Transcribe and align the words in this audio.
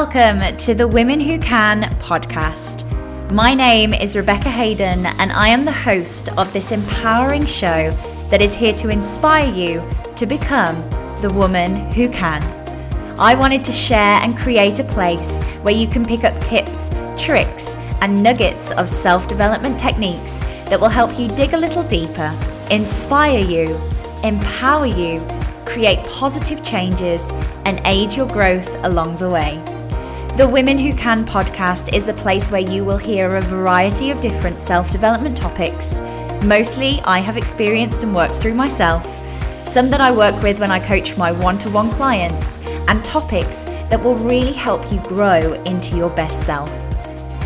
Welcome 0.00 0.56
to 0.56 0.74
the 0.74 0.88
Women 0.88 1.20
Who 1.20 1.38
Can 1.38 1.82
podcast. 1.98 2.90
My 3.30 3.52
name 3.52 3.92
is 3.92 4.16
Rebecca 4.16 4.48
Hayden, 4.48 5.04
and 5.04 5.30
I 5.30 5.48
am 5.48 5.66
the 5.66 5.72
host 5.72 6.30
of 6.38 6.50
this 6.54 6.72
empowering 6.72 7.44
show 7.44 7.90
that 8.30 8.40
is 8.40 8.54
here 8.54 8.72
to 8.76 8.88
inspire 8.88 9.52
you 9.52 9.86
to 10.16 10.24
become 10.24 10.76
the 11.20 11.30
woman 11.30 11.92
who 11.92 12.08
can. 12.08 12.42
I 13.20 13.34
wanted 13.34 13.62
to 13.64 13.72
share 13.72 14.16
and 14.22 14.38
create 14.38 14.78
a 14.78 14.84
place 14.84 15.44
where 15.60 15.74
you 15.74 15.86
can 15.86 16.06
pick 16.06 16.24
up 16.24 16.42
tips, 16.42 16.88
tricks, 17.18 17.74
and 18.00 18.22
nuggets 18.22 18.70
of 18.70 18.88
self 18.88 19.28
development 19.28 19.78
techniques 19.78 20.40
that 20.70 20.80
will 20.80 20.88
help 20.88 21.18
you 21.18 21.28
dig 21.28 21.52
a 21.52 21.58
little 21.58 21.86
deeper, 21.88 22.34
inspire 22.70 23.44
you, 23.44 23.78
empower 24.24 24.86
you 24.86 25.20
create 25.66 26.02
positive 26.06 26.64
changes, 26.64 27.30
and 27.64 27.80
aid 27.84 28.14
your 28.14 28.26
growth 28.26 28.68
along 28.82 29.14
the 29.16 29.30
way. 29.30 29.62
The 30.40 30.48
Women 30.48 30.78
Who 30.78 30.94
Can 30.94 31.26
podcast 31.26 31.94
is 31.94 32.08
a 32.08 32.14
place 32.14 32.50
where 32.50 32.62
you 32.62 32.82
will 32.82 32.96
hear 32.96 33.36
a 33.36 33.42
variety 33.42 34.08
of 34.10 34.22
different 34.22 34.58
self 34.58 34.90
development 34.90 35.36
topics. 35.36 36.00
Mostly, 36.42 36.98
I 37.04 37.18
have 37.18 37.36
experienced 37.36 38.04
and 38.04 38.14
worked 38.14 38.36
through 38.36 38.54
myself, 38.54 39.04
some 39.68 39.90
that 39.90 40.00
I 40.00 40.10
work 40.10 40.42
with 40.42 40.58
when 40.58 40.70
I 40.70 40.80
coach 40.80 41.18
my 41.18 41.30
one 41.30 41.58
to 41.58 41.68
one 41.68 41.90
clients, 41.90 42.56
and 42.88 43.04
topics 43.04 43.64
that 43.90 44.02
will 44.02 44.14
really 44.14 44.54
help 44.54 44.90
you 44.90 44.98
grow 45.00 45.52
into 45.64 45.94
your 45.94 46.08
best 46.08 46.46
self. 46.46 46.72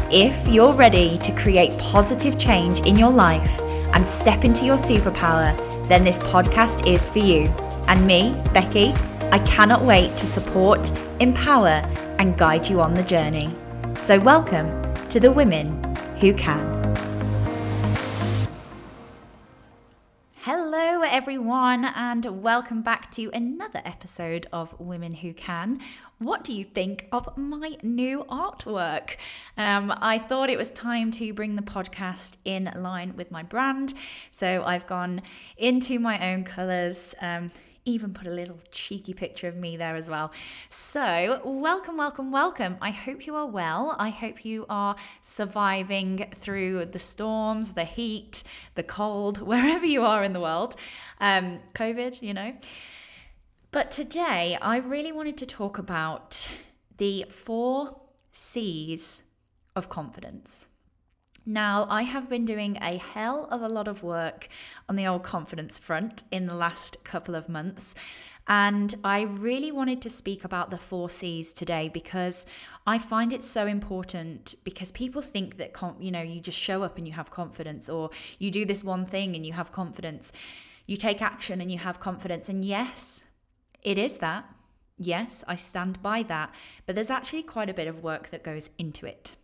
If 0.09 0.47
you're 0.47 0.73
ready 0.73 1.19
to 1.19 1.33
create 1.33 1.77
positive 1.79 2.39
change 2.39 2.79
in 2.83 2.97
your 2.97 3.11
life 3.11 3.61
and 3.93 4.07
step 4.07 4.45
into 4.45 4.65
your 4.65 4.77
superpower, 4.77 5.53
then 5.89 6.05
this 6.05 6.21
podcast 6.21 6.87
is 6.87 7.11
for 7.11 7.19
you 7.19 7.47
and 7.89 8.07
me, 8.07 8.41
Becky, 8.53 8.95
I 9.33 9.39
cannot 9.47 9.83
wait 9.83 10.17
to 10.19 10.27
support, 10.27 10.91
empower, 11.21 11.83
and 12.19 12.37
guide 12.37 12.69
you 12.69 12.81
on 12.81 12.95
the 12.95 13.03
journey. 13.03 13.55
So, 13.97 14.19
welcome 14.21 14.69
to 15.09 15.21
the 15.21 15.31
Women 15.33 15.83
Who 16.21 16.35
Can. 16.35 16.75
Hello, 20.43 21.03
everyone, 21.03 21.85
and 21.85 22.43
welcome 22.43 22.83
back 22.83 23.11
to 23.13 23.31
another 23.33 23.81
episode 23.85 24.47
of 24.53 24.79
Women 24.79 25.15
Who 25.15 25.33
Can. 25.33 25.81
What 26.19 26.45
do 26.45 26.53
you 26.53 26.65
think 26.65 27.09
of 27.11 27.37
my 27.37 27.77
new 27.83 28.25
artwork? 28.29 29.17
Um, 29.57 29.93
I 29.97 30.19
thought 30.19 30.51
it 30.51 30.59
was 30.59 30.71
time 30.71 31.11
to 31.13 31.33
bring 31.33 31.57
the 31.57 31.63
podcast 31.63 32.35
in 32.45 32.71
line 32.77 33.17
with 33.17 33.31
my 33.31 33.43
brand, 33.43 33.95
so 34.31 34.63
I've 34.65 34.87
gone 34.87 35.23
into 35.57 35.99
my 35.99 36.33
own 36.33 36.45
colours. 36.45 37.15
Um, 37.21 37.51
even 37.85 38.15
put 38.15 38.27
a 38.27 38.31
little 38.31 38.59
cheeky 38.71 39.13
picture 39.13 39.47
of 39.47 39.57
me 39.57 39.77
there 39.77 39.97
as 39.97 40.09
well. 40.09 40.33
So, 40.71 41.41
welcome, 41.45 41.97
welcome, 41.97 42.33
welcome. 42.33 42.77
I 42.81 42.91
hope 42.91 43.27
you 43.27 43.37
are 43.37 43.47
well. 43.47 43.95
I 43.99 44.09
hope 44.09 44.45
you 44.45 44.65
are 44.69 44.97
surviving 45.21 46.31
through 46.35 46.87
the 46.87 46.99
storms, 46.99 47.75
the 47.75 47.85
heat, 47.85 48.43
the 48.75 48.83
cold, 48.83 49.39
wherever 49.47 49.85
you 49.85 50.03
are 50.05 50.25
in 50.25 50.33
the 50.33 50.41
world. 50.41 50.77
Um, 51.21 51.61
COVID, 51.75 52.23
you 52.23 52.33
know. 52.33 52.55
But 53.71 53.91
today, 53.91 54.57
I 54.63 54.79
really 54.79 55.13
wanted 55.13 55.37
to 55.39 55.47
talk 55.47 55.79
about 55.79 56.49
the 56.97 57.27
four 57.29 58.01
C's 58.33 59.23
of 59.77 59.89
confidence. 59.89 60.69
Now, 61.47 61.87
I 61.91 62.03
have 62.03 62.31
been 62.31 62.47
doing 62.47 62.79
a 62.81 62.97
hell 62.97 63.49
of 63.51 63.61
a 63.61 63.69
lot 63.69 63.87
of 63.87 64.03
work 64.03 64.49
on 64.89 64.97
the 64.97 65.07
old 65.07 65.25
confidence 65.25 65.79
front 65.79 66.23
in 66.31 66.47
the 66.47 66.55
last 66.55 67.05
couple 67.05 67.35
of 67.35 67.51
months. 67.51 67.95
And 68.47 68.95
I 69.05 69.23
really 69.23 69.71
wanted 69.71 70.01
to 70.03 70.11
speak 70.11 70.43
about 70.43 70.71
the 70.71 70.79
four 70.79 71.11
C's 71.11 71.53
today 71.53 71.91
because 71.93 72.47
I 72.87 72.99
find 72.99 73.31
it 73.31 73.45
so 73.45 73.67
important 73.67 74.55
because 74.65 74.91
people 74.93 75.21
think 75.21 75.59
that, 75.59 75.73
you 76.01 76.11
know, 76.11 76.23
you 76.23 76.41
just 76.41 76.59
show 76.59 76.83
up 76.83 76.97
and 76.97 77.07
you 77.07 77.13
have 77.13 77.31
confidence, 77.31 77.89
or 77.91 78.11
you 78.39 78.51
do 78.51 78.65
this 78.65 78.83
one 78.83 79.05
thing 79.05 79.37
and 79.37 79.45
you 79.45 79.53
have 79.53 79.71
confidence. 79.71 80.33
You 80.87 80.97
take 80.97 81.21
action 81.21 81.61
and 81.61 81.71
you 81.71 81.79
have 81.79 82.01
confidence. 82.01 82.49
And 82.49 82.65
yes, 82.65 83.25
it 83.83 83.99
is 83.99 84.17
that. 84.17 84.47
Yes, 84.99 85.45
I 85.47 85.57
stand 85.57 86.03
by 86.03 86.23
that. 86.25 86.55
But 86.87 86.95
there's 86.95 87.11
actually 87.11 87.43
quite 87.43 87.69
a 87.69 87.75
bit 87.75 87.89
of 87.89 88.03
work 88.03 88.31
that 88.31 88.45
goes 88.45 88.71
into 88.79 89.07
it. 89.07 89.37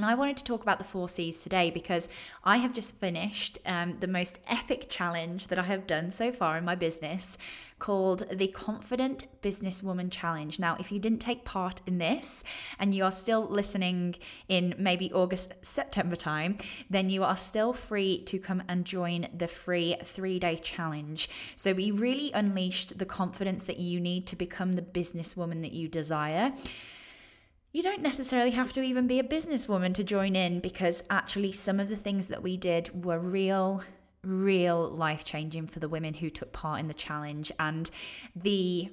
And 0.00 0.06
I 0.06 0.14
wanted 0.14 0.38
to 0.38 0.44
talk 0.44 0.62
about 0.62 0.78
the 0.78 0.84
four 0.84 1.10
C's 1.10 1.42
today 1.42 1.70
because 1.70 2.08
I 2.42 2.56
have 2.56 2.72
just 2.72 2.98
finished 2.98 3.58
um, 3.66 3.98
the 4.00 4.06
most 4.06 4.38
epic 4.48 4.86
challenge 4.88 5.48
that 5.48 5.58
I 5.58 5.64
have 5.64 5.86
done 5.86 6.10
so 6.10 6.32
far 6.32 6.56
in 6.56 6.64
my 6.64 6.74
business 6.74 7.36
called 7.78 8.26
the 8.32 8.48
Confident 8.48 9.26
Businesswoman 9.42 10.10
Challenge. 10.10 10.58
Now, 10.58 10.74
if 10.80 10.90
you 10.90 10.98
didn't 10.98 11.18
take 11.18 11.44
part 11.44 11.82
in 11.86 11.98
this 11.98 12.44
and 12.78 12.94
you 12.94 13.04
are 13.04 13.12
still 13.12 13.46
listening 13.46 14.14
in 14.48 14.74
maybe 14.78 15.12
August, 15.12 15.52
September 15.60 16.16
time, 16.16 16.56
then 16.88 17.10
you 17.10 17.22
are 17.22 17.36
still 17.36 17.74
free 17.74 18.22
to 18.22 18.38
come 18.38 18.62
and 18.70 18.86
join 18.86 19.28
the 19.36 19.48
free 19.48 19.96
three 20.02 20.38
day 20.38 20.56
challenge. 20.56 21.28
So, 21.56 21.74
we 21.74 21.90
really 21.90 22.32
unleashed 22.32 22.96
the 22.96 23.04
confidence 23.04 23.64
that 23.64 23.78
you 23.78 24.00
need 24.00 24.26
to 24.28 24.36
become 24.36 24.72
the 24.72 24.82
businesswoman 24.82 25.60
that 25.60 25.72
you 25.72 25.88
desire 25.88 26.54
you 27.72 27.82
don't 27.82 28.02
necessarily 28.02 28.50
have 28.50 28.72
to 28.72 28.82
even 28.82 29.06
be 29.06 29.18
a 29.18 29.24
businesswoman 29.24 29.94
to 29.94 30.04
join 30.04 30.34
in 30.34 30.60
because 30.60 31.04
actually 31.08 31.52
some 31.52 31.78
of 31.78 31.88
the 31.88 31.96
things 31.96 32.26
that 32.28 32.42
we 32.42 32.56
did 32.56 33.04
were 33.04 33.18
real 33.18 33.82
real 34.22 34.90
life 34.90 35.24
changing 35.24 35.66
for 35.66 35.78
the 35.78 35.88
women 35.88 36.12
who 36.12 36.28
took 36.28 36.52
part 36.52 36.78
in 36.80 36.88
the 36.88 36.94
challenge. 36.94 37.50
And 37.58 37.90
the 38.34 38.90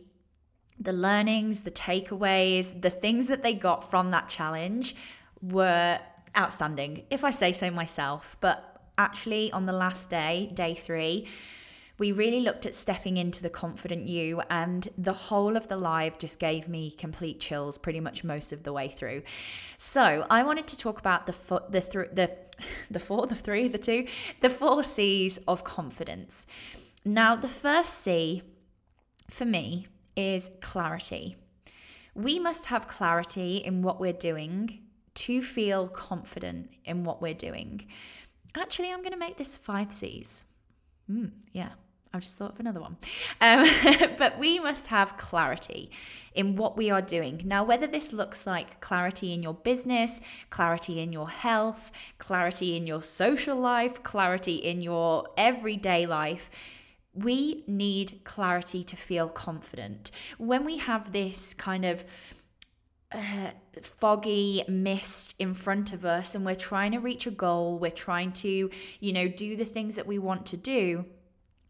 the 0.80 0.94
learnings 0.94 1.62
the 1.62 1.72
takeaways 1.72 2.80
the 2.82 2.90
things 2.92 3.28
that 3.28 3.42
they 3.42 3.54
got 3.54 3.90
from 3.90 4.12
that 4.12 4.30
challenge 4.30 4.96
were 5.42 6.00
outstanding 6.38 7.04
if 7.10 7.24
i 7.24 7.32
say 7.32 7.52
so 7.52 7.72
myself. 7.72 8.38
But 8.40 8.82
actually 8.98 9.52
on 9.52 9.66
the 9.66 9.74
last 9.74 10.10
day 10.10 10.52
day 10.54 10.76
3 10.76 11.26
we 12.00 12.12
really 12.12 12.42
looked 12.42 12.66
at 12.66 12.76
stepping 12.76 13.18
into 13.18 13.42
the 13.42 13.50
confident 13.50 14.08
you, 14.08 14.42
and 14.50 14.88
the 14.98 15.14
whole 15.14 15.58
of 15.58 15.68
the 15.68 15.78
live 15.78 16.20
just 16.20 16.40
gave 16.40 16.68
me 16.68 16.92
complete 16.92 17.40
chills 17.40 17.78
pretty 17.78 18.00
much 18.00 18.24
most 18.24 18.54
of 18.54 18.64
the 18.64 18.72
way 18.72 18.88
through. 18.88 19.24
So 19.78 20.26
I 20.30 20.44
wanted 20.44 20.68
to 20.68 20.78
talk 20.78 21.00
about 21.00 21.26
the 21.26 21.36
the 21.70 21.82
th- 21.82 22.10
the 22.14 22.32
the 22.92 23.00
four, 23.00 23.28
the 23.28 23.36
three, 23.36 23.68
the 23.68 23.78
two, 23.78 24.08
the 24.42 24.50
four 24.50 24.84
C's 24.84 25.38
of 25.48 25.64
confidence. 25.64 26.46
Now, 27.06 27.36
the 27.36 27.48
first 27.48 27.94
C 27.96 28.44
for 29.30 29.46
me 29.46 29.88
is 30.16 30.52
clarity. 30.62 31.38
We 32.14 32.40
must 32.40 32.66
have 32.66 32.88
clarity 32.88 33.58
in 33.58 33.82
what 33.82 34.00
we're 34.00 34.14
doing 34.14 34.80
to 35.16 35.42
feel 35.42 35.88
confident 35.88 36.72
in 36.86 37.04
what 37.04 37.22
we're 37.22 37.34
doing. 37.34 37.88
Actually, 38.56 38.92
I'm 38.92 39.00
going 39.00 39.12
to 39.12 39.18
make 39.18 39.38
this 39.38 39.58
five 39.58 39.92
C's. 39.92 40.46
Mm, 41.10 41.32
yeah, 41.54 41.72
I've 42.14 42.22
just 42.22 42.38
thought 42.38 42.54
of 42.54 42.60
another 42.60 42.80
one. 42.80 42.98
Um, 43.42 43.68
but 44.18 44.38
we 44.40 44.60
must 44.60 44.88
have 44.88 45.18
clarity 45.18 45.92
in 46.34 46.56
what 46.56 46.78
we 46.78 46.90
are 46.90 47.02
doing. 47.02 47.42
Now, 47.46 47.64
whether 47.64 47.88
this 47.88 48.14
looks 48.14 48.48
like 48.48 48.80
clarity 48.80 49.34
in 49.34 49.44
your 49.44 49.54
business, 49.54 50.22
clarity 50.50 51.00
in 51.00 51.12
your 51.12 51.30
health, 51.30 51.92
clarity 52.18 52.78
in 52.78 52.88
your 52.88 53.02
social 53.02 53.58
life, 53.58 54.04
clarity 54.04 54.56
in 54.56 54.82
your 54.82 55.28
everyday 55.38 56.06
life, 56.06 56.50
we 57.14 57.64
need 57.68 58.22
clarity 58.24 58.84
to 58.84 58.96
feel 58.96 59.28
confident. 59.28 60.12
When 60.38 60.64
we 60.64 60.78
have 60.78 61.12
this 61.12 61.54
kind 61.54 61.84
of 61.84 62.06
uh, 63.12 63.52
foggy 63.82 64.64
mist 64.68 65.34
in 65.40 65.54
front 65.54 65.94
of 65.94 66.06
us 66.06 66.36
and 66.36 66.46
we're 66.46 66.56
trying 66.56 66.92
to 66.92 67.00
reach 67.00 67.26
a 67.26 67.32
goal, 67.32 67.80
we're 67.80 67.90
trying 67.90 68.32
to, 68.34 68.70
you 69.00 69.14
know, 69.14 69.28
do 69.28 69.56
the 69.56 69.66
things 69.66 69.96
that 69.96 70.06
we 70.06 70.20
want 70.20 70.46
to 70.48 70.58
do 70.58 71.06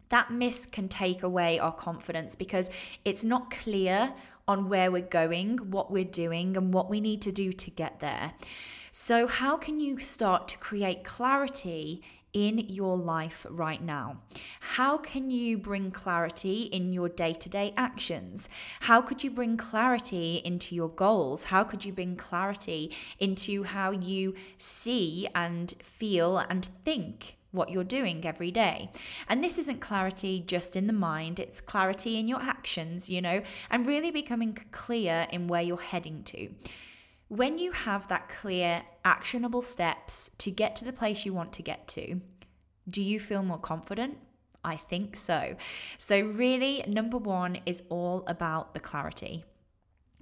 that 0.09 0.31
miss 0.31 0.65
can 0.65 0.87
take 0.87 1.23
away 1.23 1.59
our 1.59 1.71
confidence 1.71 2.35
because 2.35 2.69
it's 3.05 3.23
not 3.23 3.51
clear 3.51 4.13
on 4.47 4.69
where 4.69 4.89
we're 4.89 5.01
going, 5.01 5.57
what 5.71 5.91
we're 5.91 6.05
doing, 6.05 6.55
and 6.55 6.73
what 6.73 6.89
we 6.89 7.01
need 7.01 7.21
to 7.21 7.31
do 7.31 7.51
to 7.51 7.69
get 7.69 7.99
there. 7.99 8.33
So, 8.91 9.27
how 9.27 9.57
can 9.57 9.79
you 9.79 9.99
start 9.99 10.47
to 10.49 10.57
create 10.57 11.03
clarity 11.03 12.01
in 12.33 12.59
your 12.69 12.97
life 12.97 13.45
right 13.49 13.81
now? 13.81 14.17
How 14.59 14.97
can 14.97 15.29
you 15.29 15.57
bring 15.57 15.91
clarity 15.91 16.63
in 16.63 16.93
your 16.93 17.09
day 17.09 17.33
to 17.33 17.49
day 17.49 17.73
actions? 17.75 18.47
How 18.81 19.01
could 19.01 19.23
you 19.23 19.31
bring 19.31 19.57
clarity 19.57 20.41
into 20.45 20.75
your 20.75 20.89
goals? 20.89 21.45
How 21.45 21.63
could 21.63 21.83
you 21.83 21.93
bring 21.93 22.15
clarity 22.15 22.95
into 23.19 23.63
how 23.63 23.91
you 23.91 24.35
see 24.57 25.27
and 25.35 25.73
feel 25.81 26.37
and 26.37 26.65
think? 26.85 27.37
What 27.57 27.69
you're 27.69 27.83
doing 27.83 28.25
every 28.25 28.51
day. 28.51 28.91
And 29.27 29.43
this 29.43 29.57
isn't 29.57 29.81
clarity 29.81 30.43
just 30.45 30.75
in 30.75 30.87
the 30.87 30.93
mind, 30.93 31.39
it's 31.39 31.59
clarity 31.59 32.17
in 32.17 32.27
your 32.27 32.41
actions, 32.41 33.09
you 33.09 33.21
know, 33.21 33.41
and 33.69 33.85
really 33.85 34.11
becoming 34.11 34.57
clear 34.71 35.27
in 35.31 35.47
where 35.47 35.61
you're 35.61 35.77
heading 35.77 36.23
to. 36.25 36.49
When 37.27 37.57
you 37.57 37.73
have 37.73 38.07
that 38.07 38.29
clear, 38.29 38.83
actionable 39.03 39.61
steps 39.61 40.31
to 40.37 40.49
get 40.49 40.77
to 40.77 40.85
the 40.85 40.93
place 40.93 41.25
you 41.25 41.33
want 41.33 41.51
to 41.53 41.61
get 41.61 41.87
to, 41.89 42.21
do 42.89 43.01
you 43.01 43.19
feel 43.19 43.43
more 43.43 43.57
confident? 43.57 44.17
I 44.63 44.77
think 44.77 45.15
so. 45.15 45.55
So, 45.97 46.19
really, 46.21 46.83
number 46.87 47.17
one 47.17 47.59
is 47.65 47.83
all 47.89 48.23
about 48.27 48.73
the 48.73 48.79
clarity. 48.79 49.43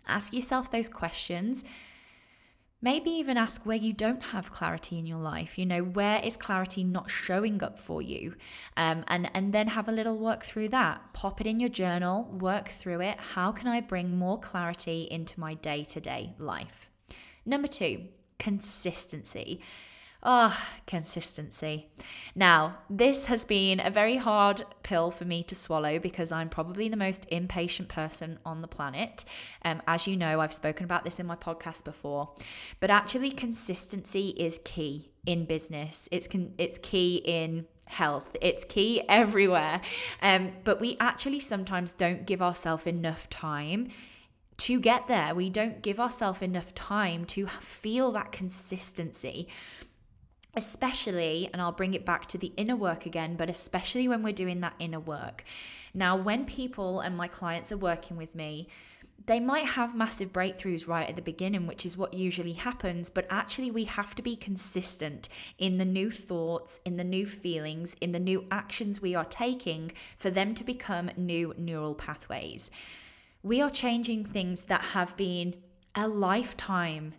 Ask 0.08 0.34
yourself 0.34 0.72
those 0.72 0.90
questions. 0.90 1.64
Maybe 2.86 3.10
even 3.10 3.36
ask 3.36 3.66
where 3.66 3.76
you 3.76 3.94
don't 3.94 4.22
have 4.22 4.52
clarity 4.52 5.00
in 5.00 5.08
your 5.08 5.18
life. 5.18 5.58
You 5.58 5.66
know, 5.66 5.82
where 5.82 6.20
is 6.24 6.38
clarity 6.38 6.84
not 6.84 7.10
showing 7.10 7.64
up 7.64 7.80
for 7.80 8.00
you? 8.00 8.36
Um, 8.78 9.04
and, 9.08 9.28
and 9.34 9.52
then 9.52 9.70
have 9.70 9.90
a 9.90 9.92
little 9.92 10.20
work 10.20 10.44
through 10.44 10.70
that. 10.70 11.02
Pop 11.12 11.42
it 11.42 11.48
in 11.48 11.60
your 11.60 11.70
journal, 11.70 12.26
work 12.26 12.68
through 12.68 13.02
it. 13.02 13.18
How 13.34 13.52
can 13.52 13.68
I 13.68 13.82
bring 13.82 14.16
more 14.16 14.40
clarity 14.40 15.08
into 15.10 15.40
my 15.40 15.56
day 15.56 15.84
to 15.86 16.00
day 16.00 16.36
life? 16.38 16.88
Number 17.44 17.68
two, 17.68 18.04
consistency. 18.38 19.62
Ah, 20.28 20.60
oh, 20.60 20.80
consistency. 20.88 21.88
Now, 22.34 22.80
this 22.90 23.26
has 23.26 23.46
been 23.46 23.80
a 23.80 23.92
very 23.92 24.18
hard 24.18 24.64
pill 24.82 25.12
for 25.12 25.24
me 25.24 25.44
to 25.44 25.54
swallow 25.54 26.00
because 26.00 26.32
I'm 26.32 26.50
probably 26.50 26.90
the 26.90 26.98
most 26.98 27.28
impatient 27.30 27.90
person 27.90 28.40
on 28.44 28.64
the 28.64 28.68
planet. 28.68 29.24
Um, 29.64 29.84
as 29.88 30.08
you 30.08 30.18
know, 30.18 30.42
I've 30.42 30.52
spoken 30.52 30.84
about 30.84 31.04
this 31.04 31.20
in 31.20 31.28
my 31.28 31.36
podcast 31.36 31.84
before, 31.84 32.32
but 32.80 32.90
actually, 32.90 33.30
consistency 33.30 34.30
is 34.30 34.60
key 34.66 35.12
in 35.28 35.46
business. 35.46 36.10
It's 36.12 36.28
con- 36.28 36.56
it's 36.58 36.80
key 36.80 37.18
in 37.24 37.68
health. 37.86 38.36
It's 38.42 38.64
key 38.64 39.04
everywhere. 39.08 39.80
Um, 40.24 40.54
but 40.64 40.82
we 40.82 40.98
actually 41.00 41.40
sometimes 41.40 41.94
don't 41.94 42.26
give 42.26 42.42
ourselves 42.42 42.88
enough 42.88 43.30
time 43.30 43.90
to 44.58 44.80
get 44.80 45.08
there. 45.08 45.36
We 45.36 45.52
don't 45.52 45.84
give 45.84 46.00
ourselves 46.00 46.42
enough 46.42 46.74
time 46.74 47.26
to 47.26 47.46
feel 47.46 48.12
that 48.14 48.32
consistency 48.32 49.50
especially, 50.56 51.50
and 51.52 51.62
I'll 51.62 51.72
bring 51.72 51.94
it 51.94 52.06
back 52.06 52.28
to 52.28 52.38
the 52.38 52.54
inner 52.58 52.76
work 52.76 53.06
again, 53.06 53.36
but 53.36 53.50
especially 53.50 54.08
when 54.08 54.24
we're 54.24 54.34
doing 54.34 54.62
that 54.62 54.76
inner 54.80 55.00
work. 55.00 55.44
Now, 55.94 56.16
when 56.16 56.46
people 56.46 57.00
and 57.00 57.16
my 57.16 57.28
clients 57.28 57.72
are 57.72 57.78
working 57.78 58.18
with 58.18 58.36
me, 58.36 58.68
they 59.28 59.40
might 59.40 59.66
have 59.66 59.96
massive 59.96 60.32
breakthroughs 60.32 60.88
right 60.88 61.10
at 61.10 61.16
the 61.16 61.22
beginning, 61.22 61.66
which 61.66 61.86
is 61.86 61.98
what 61.98 62.14
usually 62.14 62.54
happens, 62.54 63.10
but 63.10 63.26
actually, 63.30 63.72
we 63.72 63.86
have 63.86 64.14
to 64.16 64.22
be 64.22 64.36
consistent 64.36 65.30
in 65.58 65.78
the 65.78 65.86
new 65.86 66.12
thoughts, 66.12 66.80
in 66.86 66.98
the 66.98 67.04
new 67.04 67.26
feelings, 67.26 67.96
in 68.02 68.12
the 68.12 68.20
new 68.20 68.46
actions 68.52 69.02
we 69.02 69.16
are 69.16 69.26
taking 69.26 69.92
for 70.18 70.30
them 70.30 70.54
to 70.54 70.64
become 70.64 71.10
new 71.18 71.54
neural 71.58 71.96
pathways. 71.96 72.70
We 73.42 73.62
are 73.62 73.70
changing 73.70 74.26
things 74.26 74.64
that 74.64 74.82
have 74.82 75.16
been 75.18 75.56
a 75.96 76.08
lifetime 76.08 77.14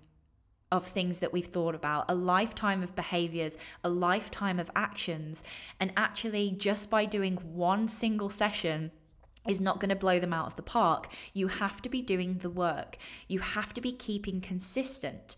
of 0.73 0.87
things 0.87 1.21
that 1.21 1.33
we've 1.33 1.47
thought 1.47 1.75
about, 1.75 2.05
a 2.09 2.15
lifetime 2.15 2.83
of 2.83 2.97
behaviors, 2.97 3.57
a 3.85 3.89
lifetime 3.89 4.59
of 4.59 4.71
actions. 4.75 5.45
And 5.79 5.93
actually, 5.97 6.51
just 6.51 6.91
by 6.91 7.05
doing 7.05 7.37
one 7.37 7.89
single 7.89 8.29
session, 8.29 8.91
is 9.47 9.61
not 9.61 9.81
going 9.81 9.91
to 9.91 9.97
blow 9.97 10.19
them 10.19 10.33
out 10.33 10.47
of 10.47 10.57
the 10.57 10.63
park. 10.63 11.09
You 11.33 11.49
have 11.49 11.81
to 11.83 11.89
be 11.89 12.03
doing 12.03 12.39
the 12.39 12.51
work. 12.51 12.97
You 13.29 13.39
have 13.39 13.73
to 13.75 13.81
be 13.81 13.93
keeping 13.93 14.41
consistent. 14.41 15.37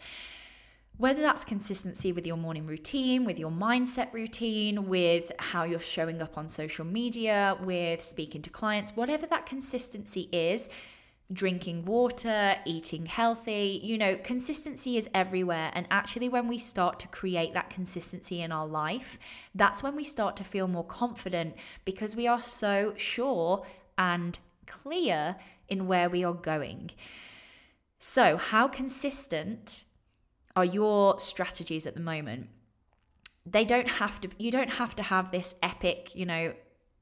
Whether 0.97 1.23
that's 1.23 1.45
consistency 1.45 2.11
with 2.11 2.27
your 2.27 2.37
morning 2.37 2.67
routine, 2.67 3.25
with 3.25 3.39
your 3.39 3.53
mindset 3.53 4.13
routine, 4.13 4.89
with 4.89 5.31
how 5.39 5.63
you're 5.65 5.79
showing 5.79 6.21
up 6.21 6.37
on 6.37 6.49
social 6.49 6.85
media, 6.85 7.57
with 7.63 8.01
speaking 8.01 8.43
to 8.43 8.51
clients, 8.51 8.97
whatever 8.97 9.27
that 9.27 9.47
consistency 9.47 10.29
is, 10.33 10.69
drinking 11.33 11.85
water, 11.85 12.57
eating 12.65 13.07
healthy. 13.07 13.81
You 13.83 13.99
know, 13.99 14.17
consistency 14.17 14.97
is 14.97 15.09
everywhere. 15.15 15.71
And 15.75 15.87
actually, 15.91 16.29
when 16.29 16.49
we 16.49 16.59
start 16.59 16.99
to 17.01 17.09
create 17.09 17.55
that 17.55 17.71
consistency 17.71 18.41
in 18.41 18.53
our 18.53 18.67
life, 18.67 19.19
that's 19.55 19.83
when 19.83 19.95
we 19.95 20.05
start 20.05 20.37
to 20.37 20.45
feel 20.45 20.69
more 20.69 20.85
confident 20.85 21.55
because 21.85 22.17
we 22.17 22.27
are 22.27 22.41
so 22.41 22.95
sure 22.97 23.67
and 23.97 24.39
clear 24.67 25.37
in 25.69 25.87
where 25.87 26.09
we 26.09 26.25
are 26.25 26.35
going. 26.35 26.91
So, 27.99 28.37
how 28.37 28.69
consistent 28.69 29.85
are 30.57 30.65
your 30.65 31.21
strategies 31.21 31.87
at 31.87 31.95
the 31.95 32.01
moment? 32.01 32.49
They 33.45 33.65
don't 33.65 33.89
have 33.89 34.21
to, 34.23 34.29
you 34.39 34.51
don't 34.51 34.75
have 34.75 34.95
to 34.97 35.03
have 35.03 35.31
this 35.31 35.55
epic, 35.63 36.15
you 36.15 36.27
know, 36.27 36.55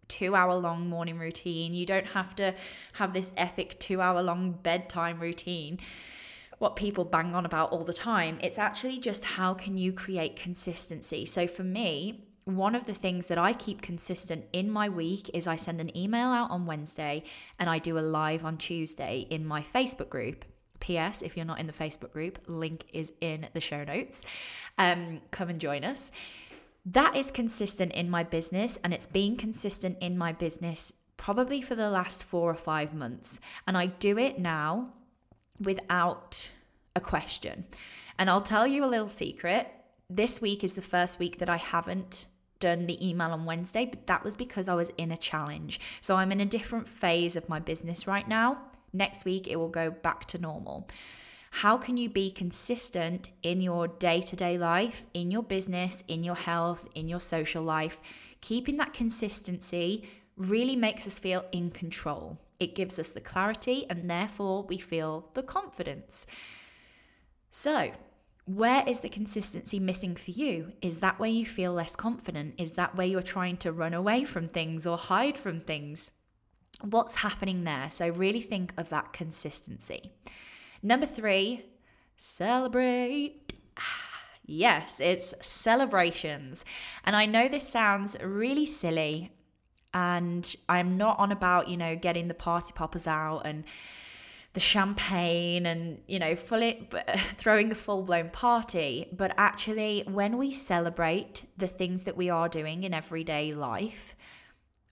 two 0.08 0.34
hour 0.34 0.54
long 0.54 0.88
morning 0.88 1.18
routine. 1.18 1.74
You 1.74 1.86
don't 1.86 2.06
have 2.06 2.34
to 2.36 2.54
have 2.94 3.12
this 3.12 3.32
epic 3.36 3.78
two 3.78 4.00
hour 4.00 4.22
long 4.22 4.52
bedtime 4.52 5.20
routine. 5.20 5.78
What 6.58 6.76
people 6.76 7.04
bang 7.04 7.34
on 7.34 7.44
about 7.44 7.70
all 7.70 7.84
the 7.84 7.92
time. 7.92 8.38
It's 8.40 8.58
actually 8.58 8.98
just 8.98 9.24
how 9.24 9.52
can 9.52 9.76
you 9.76 9.92
create 9.92 10.36
consistency. 10.36 11.26
So 11.26 11.46
for 11.46 11.62
me, 11.62 12.26
one 12.46 12.74
of 12.74 12.84
the 12.84 12.94
things 12.94 13.26
that 13.26 13.38
I 13.38 13.52
keep 13.52 13.82
consistent 13.82 14.44
in 14.52 14.70
my 14.70 14.88
week 14.88 15.28
is 15.34 15.46
I 15.46 15.56
send 15.56 15.80
an 15.80 15.94
email 15.96 16.28
out 16.28 16.50
on 16.50 16.64
Wednesday 16.64 17.24
and 17.58 17.68
I 17.68 17.78
do 17.80 17.98
a 17.98 18.00
live 18.00 18.44
on 18.44 18.56
Tuesday 18.56 19.26
in 19.28 19.44
my 19.44 19.62
Facebook 19.62 20.08
group. 20.08 20.44
P.S. 20.78 21.22
If 21.22 21.36
you're 21.36 21.46
not 21.46 21.58
in 21.58 21.66
the 21.66 21.72
Facebook 21.72 22.12
group, 22.12 22.38
link 22.46 22.84
is 22.92 23.12
in 23.20 23.48
the 23.52 23.60
show 23.60 23.82
notes. 23.82 24.24
Um, 24.78 25.20
come 25.32 25.48
and 25.48 25.60
join 25.60 25.84
us 25.84 26.12
that 26.86 27.16
is 27.16 27.30
consistent 27.32 27.92
in 27.92 28.08
my 28.08 28.22
business 28.22 28.78
and 28.82 28.94
it's 28.94 29.06
been 29.06 29.36
consistent 29.36 29.98
in 30.00 30.16
my 30.16 30.32
business 30.32 30.92
probably 31.16 31.60
for 31.60 31.74
the 31.74 31.90
last 31.90 32.22
four 32.22 32.50
or 32.50 32.54
five 32.54 32.94
months. 32.94 33.40
And 33.66 33.76
I 33.76 33.86
do 33.86 34.18
it 34.18 34.38
now 34.38 34.90
without 35.58 36.50
a 36.94 37.00
question. 37.00 37.64
And 38.18 38.30
I'll 38.30 38.40
tell 38.40 38.66
you 38.66 38.84
a 38.84 38.86
little 38.86 39.08
secret. 39.08 39.68
This 40.08 40.40
week 40.40 40.62
is 40.62 40.74
the 40.74 40.82
first 40.82 41.18
week 41.18 41.38
that 41.38 41.50
I 41.50 41.56
haven't 41.56 42.26
done 42.60 42.86
the 42.86 43.06
email 43.06 43.32
on 43.32 43.44
Wednesday, 43.44 43.84
but 43.86 44.06
that 44.06 44.24
was 44.24 44.36
because 44.36 44.68
I 44.68 44.74
was 44.74 44.90
in 44.96 45.10
a 45.10 45.16
challenge. 45.16 45.80
So 46.00 46.16
I'm 46.16 46.32
in 46.32 46.40
a 46.40 46.46
different 46.46 46.88
phase 46.88 47.36
of 47.36 47.48
my 47.48 47.58
business 47.58 48.06
right 48.06 48.26
now. 48.28 48.58
Next 48.92 49.24
week, 49.24 49.48
it 49.48 49.56
will 49.56 49.68
go 49.68 49.90
back 49.90 50.26
to 50.26 50.38
normal. 50.38 50.88
How 51.60 51.78
can 51.78 51.96
you 51.96 52.10
be 52.10 52.30
consistent 52.30 53.30
in 53.42 53.62
your 53.62 53.88
day 53.88 54.20
to 54.20 54.36
day 54.36 54.58
life, 54.58 55.06
in 55.14 55.30
your 55.30 55.42
business, 55.42 56.04
in 56.06 56.22
your 56.22 56.34
health, 56.34 56.86
in 56.94 57.08
your 57.08 57.18
social 57.18 57.62
life? 57.62 57.98
Keeping 58.42 58.76
that 58.76 58.92
consistency 58.92 60.06
really 60.36 60.76
makes 60.76 61.06
us 61.06 61.18
feel 61.18 61.46
in 61.52 61.70
control. 61.70 62.38
It 62.60 62.74
gives 62.74 62.98
us 62.98 63.08
the 63.08 63.22
clarity 63.22 63.86
and 63.88 64.10
therefore 64.10 64.64
we 64.64 64.76
feel 64.76 65.30
the 65.32 65.42
confidence. 65.42 66.26
So, 67.48 67.90
where 68.44 68.86
is 68.86 69.00
the 69.00 69.08
consistency 69.08 69.80
missing 69.80 70.14
for 70.14 70.32
you? 70.32 70.74
Is 70.82 70.98
that 70.98 71.18
where 71.18 71.30
you 71.30 71.46
feel 71.46 71.72
less 71.72 71.96
confident? 71.96 72.56
Is 72.58 72.72
that 72.72 72.96
where 72.96 73.06
you're 73.06 73.22
trying 73.22 73.56
to 73.58 73.72
run 73.72 73.94
away 73.94 74.26
from 74.26 74.48
things 74.48 74.86
or 74.86 74.98
hide 74.98 75.38
from 75.38 75.60
things? 75.60 76.10
What's 76.82 77.14
happening 77.14 77.64
there? 77.64 77.88
So, 77.90 78.10
really 78.10 78.42
think 78.42 78.74
of 78.76 78.90
that 78.90 79.14
consistency. 79.14 80.12
Number 80.82 81.06
three, 81.06 81.64
celebrate. 82.16 83.52
Ah, 83.76 83.82
yes, 84.44 85.00
it's 85.00 85.34
celebrations. 85.40 86.64
And 87.04 87.16
I 87.16 87.26
know 87.26 87.48
this 87.48 87.68
sounds 87.68 88.16
really 88.22 88.66
silly, 88.66 89.32
and 89.94 90.54
I'm 90.68 90.96
not 90.96 91.18
on 91.18 91.32
about, 91.32 91.68
you 91.68 91.76
know, 91.76 91.96
getting 91.96 92.28
the 92.28 92.34
party 92.34 92.72
poppers 92.74 93.06
out 93.06 93.42
and 93.44 93.64
the 94.52 94.60
champagne 94.60 95.66
and, 95.66 96.00
you 96.06 96.18
know, 96.18 96.34
fully 96.34 96.88
throwing 97.34 97.70
a 97.70 97.74
full 97.74 98.02
blown 98.02 98.30
party. 98.30 99.06
But 99.12 99.34
actually, 99.36 100.04
when 100.06 100.38
we 100.38 100.50
celebrate 100.50 101.44
the 101.58 101.68
things 101.68 102.04
that 102.04 102.16
we 102.16 102.30
are 102.30 102.48
doing 102.48 102.84
in 102.84 102.94
everyday 102.94 103.54
life, 103.54 104.16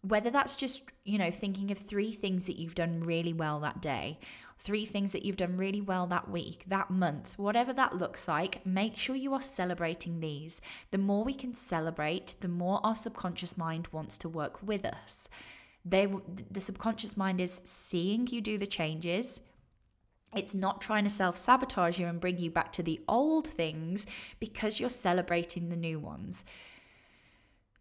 whether 0.03 0.29
that's 0.29 0.55
just, 0.55 0.83
you 1.05 1.17
know, 1.17 1.31
thinking 1.31 1.71
of 1.71 1.79
three 1.79 2.13
things 2.13 2.45
that 2.45 2.57
you've 2.57 2.75
done 2.75 3.05
really 3.05 3.33
well 3.33 3.61
that 3.61 3.81
day, 3.81 4.19
three 4.59 4.87
things 4.87 5.13
that 5.13 5.25
you've 5.25 5.37
done 5.37 5.57
really 5.57 5.81
well 5.81 6.07
that 6.07 6.31
week, 6.31 6.65
that 6.67 6.91
month, 6.91 7.39
whatever 7.39 7.73
that 7.73 7.97
looks 7.97 8.29
like, 8.29 8.65
make 8.65 8.97
sure 8.97 9.17
you 9.17 9.35
are 9.35 9.43
celebrating 9.43 10.21
these. 10.21 10.61
The 10.91 10.99
more 10.99 11.25
we 11.25 11.35
can 11.35 11.55
celebrate, 11.55 12.35
the 12.41 12.49
more 12.49 12.81
our 12.85 12.95
subconscious 12.95 13.57
mind 13.57 13.89
wants 13.93 14.19
to 14.19 14.29
work 14.29 14.63
with 14.63 14.85
us. 14.85 15.29
They, 15.85 16.09
the 16.51 16.61
subconscious 16.61 17.17
mind 17.17 17.41
is 17.41 17.61
seeing 17.65 18.27
you 18.29 18.41
do 18.41 18.57
the 18.57 18.67
changes, 18.67 19.41
it's 20.37 20.55
not 20.55 20.81
trying 20.81 21.05
to 21.05 21.11
self 21.11 21.37
sabotage 21.37 21.99
you 21.99 22.07
and 22.07 22.21
bring 22.21 22.39
you 22.39 22.51
back 22.51 22.73
to 22.73 22.83
the 22.83 23.01
old 23.07 23.47
things 23.47 24.07
because 24.41 24.81
you're 24.81 24.89
celebrating 24.89 25.69
the 25.69 25.77
new 25.77 26.01
ones 26.01 26.45